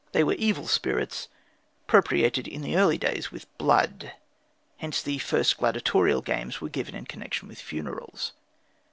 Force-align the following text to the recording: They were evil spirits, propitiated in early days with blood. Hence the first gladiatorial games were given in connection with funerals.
They 0.13 0.23
were 0.23 0.33
evil 0.33 0.65
spirits, 0.67 1.27
propitiated 1.85 2.47
in 2.47 2.73
early 2.73 2.97
days 2.97 3.31
with 3.31 3.45
blood. 3.59 4.13
Hence 4.77 4.99
the 4.99 5.19
first 5.19 5.59
gladiatorial 5.59 6.23
games 6.23 6.59
were 6.59 6.69
given 6.69 6.95
in 6.95 7.05
connection 7.05 7.47
with 7.47 7.61
funerals. 7.61 8.31